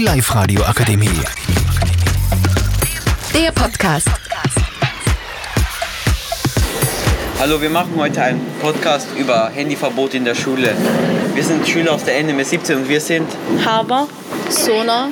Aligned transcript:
Die 0.00 0.06
Live-Radio 0.06 0.62
Akademie. 0.62 1.10
Der 3.34 3.52
Podcast. 3.52 4.08
Hallo, 7.38 7.60
wir 7.60 7.68
machen 7.68 7.92
heute 7.98 8.22
einen 8.22 8.40
Podcast 8.62 9.08
über 9.18 9.50
Handyverbot 9.54 10.14
in 10.14 10.24
der 10.24 10.34
Schule. 10.34 10.74
Wir 11.34 11.44
sind 11.44 11.68
Schüler 11.68 11.92
aus 11.92 12.04
der 12.04 12.18
NMS 12.24 12.48
17 12.48 12.76
und 12.78 12.88
wir 12.88 12.98
sind 12.98 13.28
Haber, 13.62 14.08
Sona, 14.48 15.10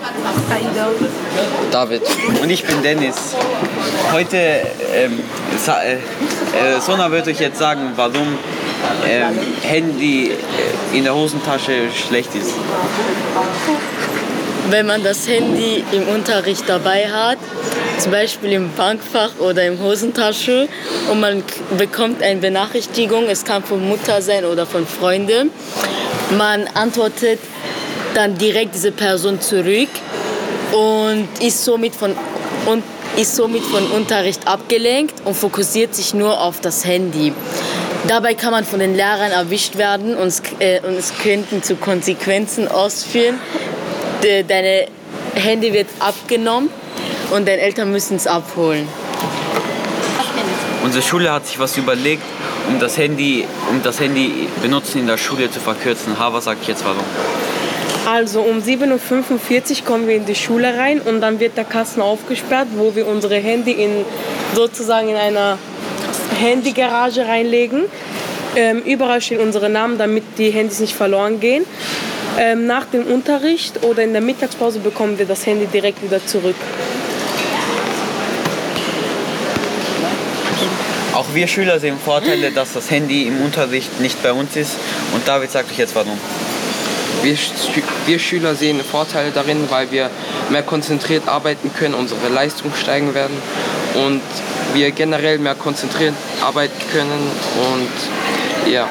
David 1.70 2.00
und 2.40 2.48
ich 2.48 2.64
bin 2.64 2.82
Dennis. 2.82 3.34
Heute, 4.10 4.38
ähm, 4.94 5.20
sa- 5.62 5.82
äh, 5.82 5.96
äh, 5.96 6.80
Sona 6.80 7.10
wird 7.10 7.28
euch 7.28 7.40
jetzt 7.40 7.58
sagen, 7.58 7.92
warum 7.94 8.38
ähm, 9.06 9.38
Handy 9.60 10.30
äh, 10.30 10.96
in 10.96 11.04
der 11.04 11.14
Hosentasche 11.14 11.90
schlecht 11.94 12.34
ist. 12.34 12.52
Wenn 14.70 14.86
man 14.86 15.02
das 15.02 15.26
Handy 15.28 15.84
im 15.92 16.08
Unterricht 16.08 16.64
dabei 16.66 17.08
hat, 17.08 17.38
zum 17.98 18.12
Beispiel 18.12 18.52
im 18.52 18.72
Bankfach 18.74 19.30
oder 19.38 19.64
im 19.64 19.82
Hosentasche 19.82 20.68
und 21.10 21.20
man 21.20 21.42
bekommt 21.76 22.22
eine 22.22 22.40
Benachrichtigung, 22.40 23.24
es 23.28 23.44
kann 23.44 23.62
von 23.62 23.86
Mutter 23.88 24.22
sein 24.22 24.44
oder 24.44 24.66
von 24.66 24.86
Freunden, 24.86 25.50
man 26.36 26.66
antwortet 26.74 27.40
dann 28.14 28.36
direkt 28.36 28.74
diese 28.74 28.92
Person 28.92 29.40
zurück 29.40 29.88
und 30.72 31.28
ist 31.40 31.64
somit 31.64 31.94
von 31.94 32.14
und 32.66 32.82
ist 33.16 33.34
somit 33.34 33.62
von 33.62 33.84
Unterricht 33.90 34.46
abgelenkt 34.46 35.14
und 35.24 35.34
fokussiert 35.34 35.94
sich 35.94 36.14
nur 36.14 36.40
auf 36.40 36.60
das 36.60 36.84
Handy. 36.84 37.32
Dabei 38.06 38.34
kann 38.34 38.52
man 38.52 38.64
von 38.64 38.78
den 38.78 38.94
Lehrern 38.94 39.32
erwischt 39.32 39.76
werden 39.76 40.16
und 40.16 40.28
es, 40.28 40.42
äh, 40.60 40.80
und 40.86 40.96
es 40.96 41.12
könnten 41.22 41.62
zu 41.62 41.76
Konsequenzen 41.76 42.68
ausführen. 42.68 43.40
De, 44.22 44.42
deine 44.42 44.86
Handy 45.34 45.72
wird 45.72 45.86
abgenommen 46.00 46.70
und 47.30 47.46
deine 47.46 47.60
Eltern 47.60 47.92
müssen 47.92 48.16
es 48.16 48.26
abholen. 48.26 48.88
Unsere 50.82 51.02
Schule 51.02 51.32
hat 51.32 51.46
sich 51.46 51.58
was 51.58 51.76
überlegt, 51.76 52.22
um 52.68 52.78
das 52.78 52.96
Handy, 52.96 53.44
um 53.70 53.82
das 53.82 54.00
Handy 54.00 54.48
benutzen 54.62 55.00
in 55.00 55.06
der 55.06 55.18
Schule 55.18 55.50
zu 55.50 55.60
verkürzen. 55.60 56.18
Ha, 56.18 56.32
was 56.32 56.44
sag 56.44 56.58
ich 56.62 56.68
jetzt 56.68 56.84
warum? 56.84 57.04
Also 58.06 58.40
um 58.40 58.58
7.45 58.58 59.80
Uhr 59.80 59.84
kommen 59.84 60.08
wir 60.08 60.16
in 60.16 60.24
die 60.24 60.34
Schule 60.34 60.78
rein 60.78 61.00
und 61.00 61.20
dann 61.20 61.40
wird 61.40 61.56
der 61.56 61.64
Kasten 61.64 62.00
aufgesperrt, 62.00 62.68
wo 62.76 62.94
wir 62.94 63.06
unsere 63.06 63.36
Handy 63.36 63.72
in, 63.72 64.04
sozusagen 64.54 65.10
in 65.10 65.16
einer 65.16 65.58
Handygarage 66.40 67.26
reinlegen. 67.26 67.84
Ähm, 68.56 68.82
überall 68.82 69.20
stehen 69.20 69.40
unsere 69.40 69.68
Namen, 69.68 69.98
damit 69.98 70.24
die 70.38 70.50
Handys 70.50 70.80
nicht 70.80 70.94
verloren 70.94 71.38
gehen. 71.38 71.64
Ähm, 72.40 72.66
nach 72.66 72.84
dem 72.84 73.04
Unterricht 73.04 73.82
oder 73.82 74.04
in 74.04 74.12
der 74.12 74.22
Mittagspause 74.22 74.78
bekommen 74.78 75.18
wir 75.18 75.26
das 75.26 75.44
Handy 75.44 75.66
direkt 75.66 76.00
wieder 76.04 76.24
zurück. 76.24 76.54
Auch 81.14 81.26
wir 81.34 81.48
Schüler 81.48 81.80
sehen 81.80 81.98
Vorteile, 81.98 82.52
dass 82.52 82.74
das 82.74 82.92
Handy 82.92 83.24
im 83.24 83.40
Unterricht 83.40 84.00
nicht 84.00 84.22
bei 84.22 84.32
uns 84.32 84.54
ist. 84.54 84.76
Und 85.14 85.26
David 85.26 85.50
sagt 85.50 85.72
euch 85.72 85.78
jetzt 85.78 85.96
warum. 85.96 86.16
Wir, 87.24 87.36
wir 88.06 88.18
Schüler 88.20 88.54
sehen 88.54 88.80
Vorteile 88.84 89.32
darin, 89.32 89.68
weil 89.68 89.90
wir 89.90 90.08
mehr 90.50 90.62
konzentriert 90.62 91.26
arbeiten 91.26 91.72
können, 91.76 91.94
unsere 91.94 92.28
Leistung 92.28 92.72
steigen 92.80 93.14
werden 93.14 93.36
und 93.94 94.22
wir 94.74 94.92
generell 94.92 95.38
mehr 95.38 95.56
konzentriert 95.56 96.14
arbeiten 96.40 96.80
können 96.92 97.30
und 97.74 98.72
ja. 98.72 98.88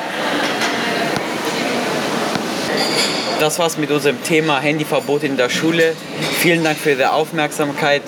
Das 3.40 3.60
war's 3.60 3.78
mit 3.78 3.92
unserem 3.92 4.22
Thema 4.24 4.60
Handyverbot 4.60 5.24
in 5.24 5.38
der 5.38 5.50
Schule. 5.50 5.96
Vielen 6.40 6.64
Dank 6.64 6.78
für 6.78 6.92
Ihre 6.92 7.12
Aufmerksamkeit 7.12 8.02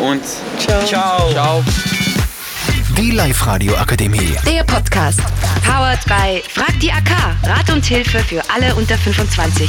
und 0.00 0.22
Ciao. 0.58 0.84
ciao. 0.86 1.30
Ciao. 1.32 1.64
Die 2.96 3.10
Live-Radio 3.10 3.76
Akademie. 3.76 4.36
Der 4.46 4.64
Podcast. 4.64 5.20
Powered 5.64 6.04
by 6.06 6.42
Frag 6.48 6.78
die 6.80 6.90
AK. 6.90 7.10
Rat 7.44 7.70
und 7.70 7.84
Hilfe 7.84 8.18
für 8.20 8.42
alle 8.54 8.74
unter 8.74 8.96
25. 8.96 9.68